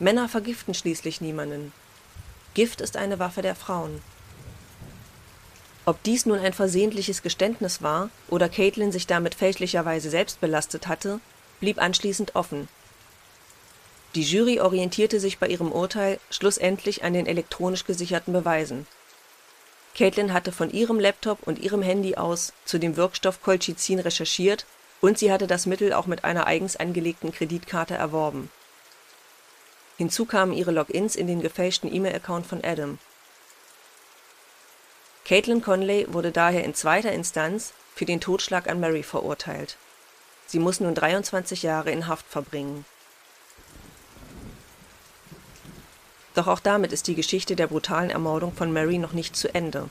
Männer 0.00 0.28
vergiften 0.28 0.74
schließlich 0.74 1.20
niemanden. 1.20 1.72
Gift 2.54 2.80
ist 2.80 2.96
eine 2.96 3.18
Waffe 3.18 3.42
der 3.42 3.56
Frauen. 3.56 4.00
Ob 5.86 6.00
dies 6.04 6.24
nun 6.24 6.38
ein 6.38 6.52
versehentliches 6.52 7.22
Geständnis 7.22 7.82
war 7.82 8.10
oder 8.28 8.48
Caitlin 8.48 8.92
sich 8.92 9.08
damit 9.08 9.34
fälschlicherweise 9.34 10.08
selbst 10.08 10.40
belastet 10.40 10.86
hatte, 10.86 11.20
blieb 11.58 11.82
anschließend 11.82 12.36
offen. 12.36 12.68
Die 14.14 14.22
Jury 14.22 14.60
orientierte 14.60 15.18
sich 15.18 15.38
bei 15.38 15.48
ihrem 15.48 15.72
Urteil 15.72 16.20
schlussendlich 16.30 17.02
an 17.02 17.12
den 17.12 17.26
elektronisch 17.26 17.84
gesicherten 17.84 18.32
Beweisen. 18.32 18.86
Caitlin 19.96 20.32
hatte 20.32 20.52
von 20.52 20.70
ihrem 20.70 21.00
Laptop 21.00 21.42
und 21.42 21.58
ihrem 21.58 21.82
Handy 21.82 22.14
aus 22.14 22.52
zu 22.64 22.78
dem 22.78 22.96
Wirkstoff 22.96 23.42
Colchicin 23.42 23.98
recherchiert 23.98 24.64
und 25.00 25.18
sie 25.18 25.32
hatte 25.32 25.48
das 25.48 25.66
Mittel 25.66 25.92
auch 25.92 26.06
mit 26.06 26.22
einer 26.22 26.46
eigens 26.46 26.76
angelegten 26.76 27.32
Kreditkarte 27.32 27.94
erworben 27.94 28.48
Hinzu 29.96 30.24
kamen 30.24 30.52
ihre 30.52 30.72
Logins 30.72 31.14
in 31.14 31.26
den 31.26 31.40
gefälschten 31.40 31.92
E-Mail-Account 31.92 32.46
von 32.46 32.64
Adam. 32.64 32.98
Caitlin 35.24 35.62
Conley 35.62 36.06
wurde 36.12 36.32
daher 36.32 36.64
in 36.64 36.74
zweiter 36.74 37.12
Instanz 37.12 37.72
für 37.94 38.04
den 38.04 38.20
Totschlag 38.20 38.68
an 38.68 38.80
Mary 38.80 39.02
verurteilt. 39.02 39.76
Sie 40.46 40.58
muss 40.58 40.80
nun 40.80 40.94
23 40.94 41.62
Jahre 41.62 41.90
in 41.90 42.06
Haft 42.08 42.26
verbringen. 42.26 42.84
Doch 46.34 46.48
auch 46.48 46.60
damit 46.60 46.92
ist 46.92 47.06
die 47.06 47.14
Geschichte 47.14 47.56
der 47.56 47.68
brutalen 47.68 48.10
Ermordung 48.10 48.52
von 48.52 48.72
Mary 48.72 48.98
noch 48.98 49.12
nicht 49.12 49.36
zu 49.36 49.54
Ende. 49.54 49.88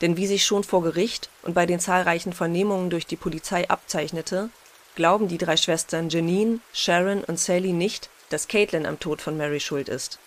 Denn 0.00 0.16
wie 0.16 0.26
sich 0.26 0.44
schon 0.44 0.64
vor 0.64 0.82
Gericht 0.82 1.28
und 1.42 1.54
bei 1.54 1.66
den 1.66 1.78
zahlreichen 1.78 2.32
Vernehmungen 2.32 2.90
durch 2.90 3.06
die 3.06 3.16
Polizei 3.16 3.68
abzeichnete, 3.68 4.48
glauben 4.96 5.28
die 5.28 5.38
drei 5.38 5.56
Schwestern 5.56 6.08
Janine, 6.08 6.60
Sharon 6.72 7.22
und 7.22 7.38
Sally 7.38 7.72
nicht, 7.72 8.08
dass 8.30 8.48
Caitlin 8.48 8.86
am 8.86 9.00
Tod 9.00 9.22
von 9.22 9.36
Mary 9.36 9.60
schuld 9.60 9.88
ist. 9.88 10.18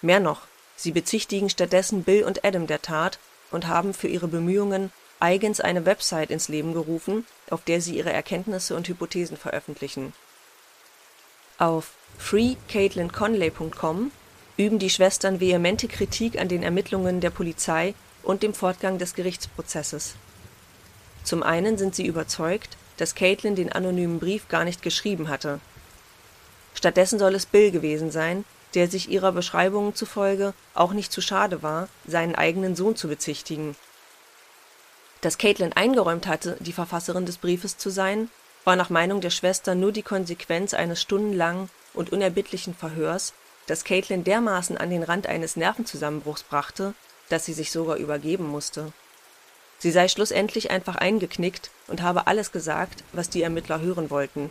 Mehr 0.00 0.20
noch, 0.20 0.42
sie 0.76 0.92
bezichtigen 0.92 1.50
stattdessen 1.50 2.04
Bill 2.04 2.24
und 2.24 2.44
Adam 2.44 2.66
der 2.66 2.82
Tat 2.82 3.18
und 3.50 3.66
haben 3.66 3.94
für 3.94 4.08
ihre 4.08 4.28
Bemühungen 4.28 4.92
eigens 5.20 5.60
eine 5.60 5.86
Website 5.86 6.30
ins 6.30 6.48
Leben 6.48 6.72
gerufen, 6.72 7.26
auf 7.48 7.62
der 7.62 7.80
sie 7.80 7.96
ihre 7.96 8.12
Erkenntnisse 8.12 8.74
und 8.74 8.88
Hypothesen 8.88 9.36
veröffentlichen. 9.36 10.12
Auf 11.58 11.92
freecaitlinconley.com 12.18 14.10
üben 14.56 14.78
die 14.78 14.90
Schwestern 14.90 15.38
vehemente 15.38 15.86
Kritik 15.86 16.40
an 16.40 16.48
den 16.48 16.62
Ermittlungen 16.62 17.20
der 17.20 17.30
Polizei 17.30 17.94
und 18.22 18.42
dem 18.42 18.54
Fortgang 18.54 18.98
des 18.98 19.14
Gerichtsprozesses. 19.14 20.14
Zum 21.22 21.42
einen 21.42 21.78
sind 21.78 21.94
sie 21.94 22.06
überzeugt, 22.06 22.76
dass 22.96 23.14
Caitlin 23.14 23.54
den 23.54 23.72
anonymen 23.72 24.18
Brief 24.18 24.48
gar 24.48 24.64
nicht 24.64 24.82
geschrieben 24.82 25.28
hatte. 25.28 25.60
Stattdessen 26.82 27.20
soll 27.20 27.36
es 27.36 27.46
Bill 27.46 27.70
gewesen 27.70 28.10
sein, 28.10 28.44
der 28.74 28.90
sich 28.90 29.08
ihrer 29.08 29.30
Beschreibungen 29.30 29.94
zufolge 29.94 30.52
auch 30.74 30.92
nicht 30.92 31.12
zu 31.12 31.20
schade 31.20 31.62
war, 31.62 31.88
seinen 32.08 32.34
eigenen 32.34 32.74
Sohn 32.74 32.96
zu 32.96 33.06
bezichtigen. 33.06 33.76
Dass 35.20 35.38
Caitlin 35.38 35.72
eingeräumt 35.74 36.26
hatte, 36.26 36.56
die 36.58 36.72
Verfasserin 36.72 37.24
des 37.24 37.38
Briefes 37.38 37.78
zu 37.78 37.88
sein, 37.88 38.30
war 38.64 38.74
nach 38.74 38.90
Meinung 38.90 39.20
der 39.20 39.30
Schwester 39.30 39.76
nur 39.76 39.92
die 39.92 40.02
Konsequenz 40.02 40.74
eines 40.74 41.00
stundenlangen 41.00 41.70
und 41.94 42.10
unerbittlichen 42.10 42.74
Verhörs, 42.74 43.32
das 43.68 43.84
Caitlin 43.84 44.24
dermaßen 44.24 44.76
an 44.76 44.90
den 44.90 45.04
Rand 45.04 45.28
eines 45.28 45.54
Nervenzusammenbruchs 45.54 46.42
brachte, 46.42 46.94
dass 47.28 47.44
sie 47.44 47.52
sich 47.52 47.70
sogar 47.70 47.94
übergeben 47.94 48.48
musste. 48.48 48.92
Sie 49.78 49.92
sei 49.92 50.08
schlussendlich 50.08 50.72
einfach 50.72 50.96
eingeknickt 50.96 51.70
und 51.86 52.02
habe 52.02 52.26
alles 52.26 52.50
gesagt, 52.50 53.04
was 53.12 53.30
die 53.30 53.42
Ermittler 53.42 53.80
hören 53.80 54.10
wollten. 54.10 54.50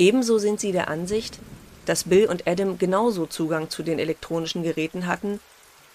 Ebenso 0.00 0.38
sind 0.38 0.60
sie 0.60 0.72
der 0.72 0.88
Ansicht, 0.88 1.38
dass 1.84 2.04
Bill 2.04 2.26
und 2.26 2.48
Adam 2.48 2.78
genauso 2.78 3.26
Zugang 3.26 3.68
zu 3.68 3.82
den 3.82 3.98
elektronischen 3.98 4.62
Geräten 4.62 5.06
hatten, 5.06 5.40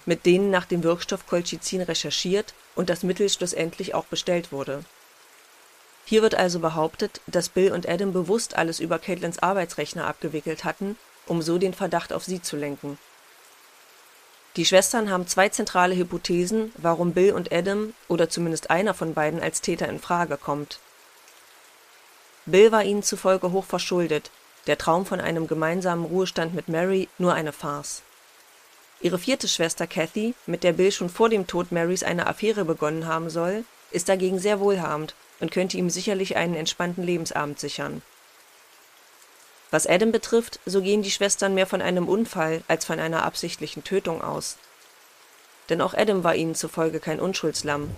mit 0.04 0.26
denen 0.26 0.48
nach 0.48 0.64
dem 0.64 0.84
Wirkstoff 0.84 1.26
Colchicin 1.26 1.80
recherchiert 1.80 2.54
und 2.76 2.88
das 2.88 3.02
Mittel 3.02 3.28
schlussendlich 3.28 3.94
auch 3.94 4.04
bestellt 4.04 4.52
wurde. 4.52 4.84
Hier 6.04 6.22
wird 6.22 6.36
also 6.36 6.60
behauptet, 6.60 7.20
dass 7.26 7.48
Bill 7.48 7.72
und 7.72 7.88
Adam 7.88 8.12
bewusst 8.12 8.56
alles 8.56 8.78
über 8.78 9.00
Caitlins 9.00 9.40
Arbeitsrechner 9.40 10.06
abgewickelt 10.06 10.62
hatten, 10.62 10.96
um 11.26 11.42
so 11.42 11.58
den 11.58 11.74
Verdacht 11.74 12.12
auf 12.12 12.22
sie 12.22 12.40
zu 12.40 12.54
lenken. 12.56 12.98
Die 14.54 14.64
Schwestern 14.64 15.10
haben 15.10 15.26
zwei 15.26 15.48
zentrale 15.48 15.96
Hypothesen, 15.96 16.72
warum 16.76 17.12
Bill 17.12 17.32
und 17.32 17.52
Adam 17.52 17.92
oder 18.06 18.28
zumindest 18.28 18.70
einer 18.70 18.94
von 18.94 19.14
beiden 19.14 19.42
als 19.42 19.62
Täter 19.62 19.88
in 19.88 19.98
Frage 19.98 20.36
kommt. 20.36 20.78
Bill 22.46 22.70
war 22.70 22.84
ihnen 22.84 23.02
zufolge 23.02 23.50
hoch 23.50 23.64
verschuldet, 23.64 24.30
der 24.68 24.78
Traum 24.78 25.04
von 25.04 25.20
einem 25.20 25.48
gemeinsamen 25.48 26.04
Ruhestand 26.04 26.54
mit 26.54 26.68
Mary 26.68 27.08
nur 27.18 27.34
eine 27.34 27.52
Farce. 27.52 28.02
Ihre 29.00 29.18
vierte 29.18 29.48
Schwester 29.48 29.86
Kathy, 29.86 30.34
mit 30.46 30.64
der 30.64 30.72
Bill 30.72 30.90
schon 30.90 31.10
vor 31.10 31.28
dem 31.28 31.46
Tod 31.46 31.70
Marys 31.70 32.02
eine 32.02 32.26
Affäre 32.26 32.64
begonnen 32.64 33.06
haben 33.06 33.30
soll, 33.30 33.64
ist 33.90 34.08
dagegen 34.08 34.38
sehr 34.38 34.60
wohlhabend 34.60 35.14
und 35.40 35.50
könnte 35.50 35.76
ihm 35.76 35.90
sicherlich 35.90 36.36
einen 36.36 36.54
entspannten 36.54 37.04
Lebensabend 37.04 37.60
sichern. 37.60 38.02
Was 39.70 39.86
Adam 39.86 40.12
betrifft, 40.12 40.60
so 40.64 40.80
gehen 40.80 41.02
die 41.02 41.10
Schwestern 41.10 41.54
mehr 41.54 41.66
von 41.66 41.82
einem 41.82 42.08
Unfall 42.08 42.62
als 42.68 42.84
von 42.84 43.00
einer 43.00 43.24
absichtlichen 43.24 43.84
Tötung 43.84 44.22
aus. 44.22 44.56
Denn 45.68 45.80
auch 45.80 45.94
Adam 45.94 46.22
war 46.22 46.36
ihnen 46.36 46.54
zufolge 46.54 47.00
kein 47.00 47.20
Unschuldslamm. 47.20 47.90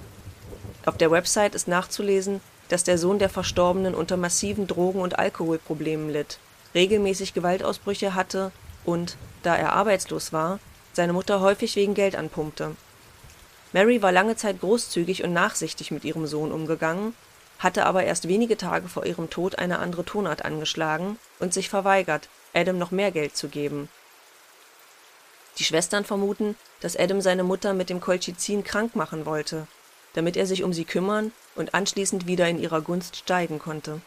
Auf 0.87 0.97
der 0.97 1.11
Website 1.11 1.55
ist 1.55 1.69
nachzulesen, 1.69 2.41
dass 2.69 2.85
der 2.85 2.99
Sohn 2.99 3.19
der 3.19 3.29
Verstorbenen 3.29 3.95
unter 3.95 4.17
massiven 4.17 4.67
Drogen- 4.67 5.01
und 5.01 5.19
Alkoholproblemen 5.19 6.11
litt, 6.11 6.39
regelmäßig 6.75 7.35
Gewaltausbrüche 7.35 8.15
hatte 8.15 8.53
und, 8.85 9.17
da 9.43 9.57
er 9.57 9.73
arbeitslos 9.73 10.33
war, 10.33 10.61
seine 10.93 11.13
Mutter 11.13 11.41
häufig 11.41 11.77
wegen 11.77 11.95
Geld 11.95 12.17
anpumpte. 12.17 12.77
Mary 13.73 14.03
war 14.03 14.13
lange 14.13 14.37
Zeit 14.37 14.61
großzügig 14.61 15.25
und 15.25 15.33
nachsichtig 15.33 15.91
mit 15.91 16.05
ihrem 16.05 16.27
Sohn 16.27 16.53
umgegangen, 16.53 17.15
hatte 17.59 17.87
aber 17.87 18.05
erst 18.05 18.29
wenige 18.29 18.57
Tage 18.57 18.89
vor 18.89 19.05
ihrem 19.05 19.31
Tod 19.31 19.59
eine 19.59 19.79
andere 19.79 20.05
Tonart 20.05 20.45
angeschlagen 20.45 21.19
und 21.39 21.53
sich 21.53 21.69
verweigert, 21.69 22.29
Adam 22.55 22.79
noch 22.79 22.91
mehr 22.91 23.11
Geld 23.11 23.37
zu 23.37 23.49
geben. 23.49 23.89
Die 25.59 25.65
Schwestern 25.65 26.05
vermuten, 26.05 26.57
dass 26.81 26.97
Adam 26.97 27.21
seine 27.21 27.43
Mutter 27.43 27.75
mit 27.75 27.91
dem 27.91 28.01
Colchicin 28.01 28.63
krank 28.63 28.95
machen 28.95 29.27
wollte, 29.27 29.67
damit 30.15 30.37
er 30.37 30.47
sich 30.47 30.63
um 30.63 30.73
sie 30.73 30.85
kümmern 30.85 31.33
und 31.59 31.75
anschließend 31.75 32.27
wieder 32.27 32.49
in 32.49 32.59
ihrer 32.59 32.81
Gunst 32.81 33.17
steigen 33.17 33.59
konnte. 33.59 34.01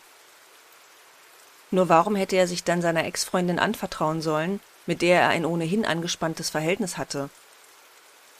Nur 1.70 1.90
warum 1.90 2.16
hätte 2.16 2.36
er 2.36 2.48
sich 2.48 2.64
dann 2.64 2.82
seiner 2.82 3.06
Ex-Freundin 3.06 3.60
anvertrauen 3.60 4.22
sollen, 4.22 4.60
mit 4.86 5.02
der 5.02 5.22
er 5.22 5.30
ein 5.30 5.46
ohnehin 5.46 5.86
angespanntes 5.86 6.50
Verhältnis 6.50 6.98
hatte? 6.98 7.30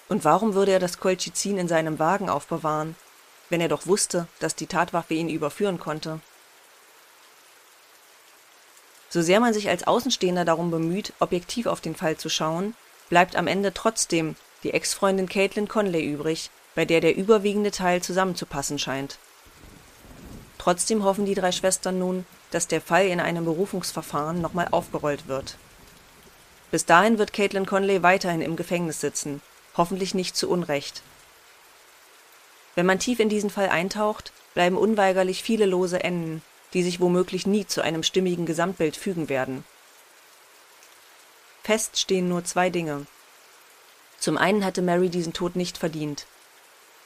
Und 0.10 0.26
warum 0.26 0.54
würde 0.54 0.74
er 0.74 0.80
das 0.80 1.00
Colchicin 1.00 1.58
in 1.58 1.68
seinem 1.70 1.98
Wagen 2.00 2.30
aufbewahren, 2.30 2.96
wenn 3.50 3.62
er 3.62 3.70
doch 3.70 3.88
wusste, 3.88 4.28
dass 4.40 4.56
die 4.56 4.68
Tatwaffe 4.68 5.14
ihn 5.14 5.30
überführen 5.30 5.80
konnte? 5.80 6.20
So 9.10 9.22
sehr 9.22 9.40
man 9.40 9.54
sich 9.54 9.70
als 9.70 9.88
Außenstehender 9.88 10.46
darum 10.46 10.72
bemüht, 10.72 11.14
objektiv 11.20 11.68
auf 11.68 11.82
den 11.82 11.96
Fall 11.96 12.18
zu 12.18 12.30
schauen, 12.30 12.76
bleibt 13.10 13.36
am 13.36 13.48
Ende 13.48 13.74
trotzdem 13.74 14.36
die 14.64 14.74
Ex-Freundin 14.74 15.28
Caitlin 15.28 15.68
Conley 15.68 16.04
übrig, 16.04 16.50
bei 16.76 16.86
der 16.86 17.02
der 17.02 17.16
überwiegende 17.16 17.72
Teil 17.72 18.02
zusammenzupassen 18.02 18.80
scheint. 18.80 19.18
Trotzdem 20.58 21.04
hoffen 21.04 21.26
die 21.26 21.36
drei 21.36 21.52
Schwestern 21.52 22.00
nun, 22.00 22.26
dass 22.52 22.68
der 22.68 22.82
Fall 22.82 23.08
in 23.08 23.20
einem 23.20 23.46
Berufungsverfahren 23.46 24.42
nochmal 24.42 24.68
aufgerollt 24.72 25.28
wird. 25.28 25.58
Bis 26.70 26.86
dahin 26.86 27.18
wird 27.18 27.34
Caitlin 27.34 27.66
Conley 27.66 28.04
weiterhin 28.04 28.42
im 28.42 28.56
Gefängnis 28.56 29.02
sitzen, 29.02 29.42
hoffentlich 29.76 30.14
nicht 30.14 30.36
zu 30.38 30.50
Unrecht. 30.50 31.02
Wenn 32.76 32.86
man 32.86 33.00
tief 33.00 33.20
in 33.20 33.28
diesen 33.28 33.50
Fall 33.50 33.70
eintaucht, 33.70 34.32
bleiben 34.54 34.78
unweigerlich 34.78 35.44
viele 35.44 35.66
lose 35.66 36.04
Enden, 36.04 36.42
die 36.74 36.84
sich 36.84 37.00
womöglich 37.00 37.46
nie 37.46 37.66
zu 37.68 37.82
einem 37.82 38.04
stimmigen 38.04 38.46
Gesamtbild 38.46 38.96
fügen 38.96 39.28
werden. 39.30 39.66
Fest 41.64 42.00
stehen 42.00 42.30
nur 42.30 42.44
zwei 42.44 42.70
Dinge. 42.70 43.06
Zum 44.20 44.38
einen 44.38 44.64
hatte 44.64 44.82
Mary 44.82 45.10
diesen 45.10 45.34
Tod 45.34 45.56
nicht 45.56 45.78
verdient. 45.78 46.26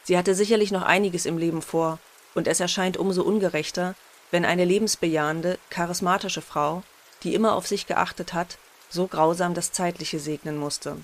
Sie 0.05 0.17
hatte 0.19 0.35
sicherlich 0.35 0.71
noch 0.71 0.83
einiges 0.83 1.25
im 1.25 1.39
Leben 1.39 1.63
vor, 1.63 1.97
und 2.35 2.47
es 2.47 2.59
erscheint 2.59 2.95
umso 2.95 3.23
ungerechter, 3.23 3.95
wenn 4.29 4.45
eine 4.45 4.63
lebensbejahende, 4.63 5.57
charismatische 5.71 6.41
Frau, 6.41 6.83
die 7.23 7.33
immer 7.33 7.55
auf 7.55 7.65
sich 7.65 7.87
geachtet 7.87 8.33
hat, 8.33 8.59
so 8.89 9.07
grausam 9.07 9.55
das 9.55 9.71
Zeitliche 9.71 10.19
segnen 10.19 10.57
musste. 10.57 10.97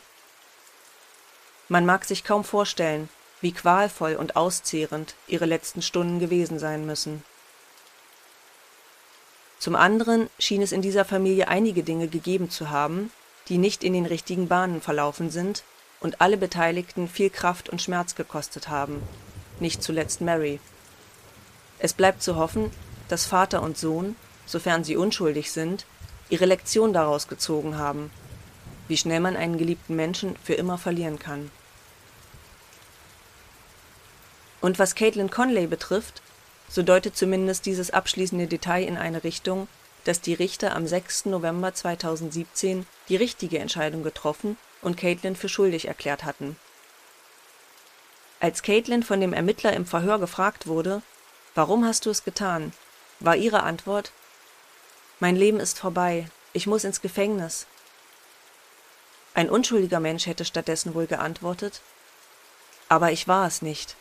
Man 1.67 1.85
mag 1.85 2.05
sich 2.05 2.23
kaum 2.23 2.43
vorstellen, 2.43 3.09
wie 3.41 3.53
qualvoll 3.53 4.15
und 4.15 4.35
auszehrend 4.35 5.15
ihre 5.27 5.45
letzten 5.45 5.81
Stunden 5.81 6.19
gewesen 6.19 6.59
sein 6.59 6.85
müssen. 6.85 7.23
Zum 9.57 9.75
anderen 9.75 10.29
schien 10.37 10.61
es 10.61 10.71
in 10.71 10.83
dieser 10.83 11.05
Familie 11.05 11.47
einige 11.47 11.81
Dinge 11.81 12.07
gegeben 12.07 12.51
zu 12.51 12.69
haben, 12.69 13.11
die 13.47 13.57
nicht 13.57 13.83
in 13.83 13.93
den 13.93 14.05
richtigen 14.05 14.47
Bahnen 14.47 14.79
verlaufen 14.79 15.31
sind 15.31 15.63
und 16.01 16.19
alle 16.19 16.35
Beteiligten 16.35 17.07
viel 17.07 17.29
Kraft 17.29 17.69
und 17.69 17.81
Schmerz 17.81 18.15
gekostet 18.15 18.67
haben, 18.67 19.01
nicht 19.59 19.81
zuletzt 19.81 20.19
Mary. 20.19 20.59
Es 21.79 21.93
bleibt 21.93 22.21
zu 22.21 22.35
hoffen, 22.35 22.71
dass 23.07 23.25
Vater 23.25 23.61
und 23.61 23.77
Sohn, 23.77 24.15
sofern 24.45 24.83
sie 24.83 24.97
unschuldig 24.97 25.51
sind, 25.51 25.85
ihre 26.29 26.45
Lektion 26.45 26.91
daraus 26.91 27.27
gezogen 27.27 27.77
haben, 27.77 28.11
wie 28.87 28.97
schnell 28.97 29.19
man 29.19 29.35
einen 29.35 29.57
geliebten 29.57 29.95
Menschen 29.95 30.35
für 30.43 30.55
immer 30.55 30.77
verlieren 30.77 31.19
kann. 31.19 31.51
Und 34.59 34.79
was 34.79 34.95
Caitlin 34.95 35.29
Conley 35.29 35.67
betrifft, 35.67 36.21
so 36.67 36.83
deutet 36.83 37.15
zumindest 37.15 37.65
dieses 37.65 37.91
abschließende 37.91 38.47
Detail 38.47 38.83
in 38.83 38.97
eine 38.97 39.23
Richtung, 39.23 39.67
dass 40.03 40.21
die 40.21 40.33
Richter 40.33 40.75
am 40.75 40.87
6. 40.87 41.25
November 41.25 41.73
2017 41.73 42.85
die 43.09 43.15
richtige 43.15 43.59
Entscheidung 43.59 44.03
getroffen 44.03 44.57
und 44.81 44.97
Caitlin 44.97 45.35
für 45.35 45.49
schuldig 45.49 45.87
erklärt 45.87 46.23
hatten. 46.23 46.57
Als 48.39 48.63
Caitlin 48.63 49.03
von 49.03 49.21
dem 49.21 49.33
Ermittler 49.33 49.73
im 49.73 49.85
Verhör 49.85 50.19
gefragt 50.19 50.67
wurde, 50.67 51.01
warum 51.53 51.85
hast 51.85 52.05
du 52.05 52.09
es 52.09 52.23
getan, 52.23 52.73
war 53.19 53.35
ihre 53.35 53.63
Antwort, 53.63 54.11
mein 55.19 55.35
Leben 55.35 55.59
ist 55.59 55.77
vorbei, 55.77 56.27
ich 56.53 56.65
muss 56.65 56.83
ins 56.83 57.01
Gefängnis. 57.01 57.67
Ein 59.35 59.49
unschuldiger 59.49 59.99
Mensch 59.99 60.25
hätte 60.25 60.45
stattdessen 60.45 60.95
wohl 60.95 61.05
geantwortet, 61.05 61.81
aber 62.89 63.11
ich 63.11 63.27
war 63.27 63.45
es 63.45 63.61
nicht. 63.61 63.95